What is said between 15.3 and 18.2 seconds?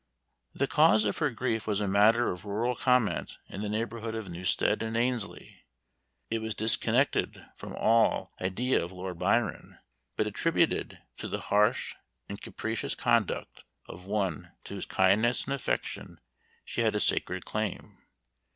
and affection she had a sacred claim.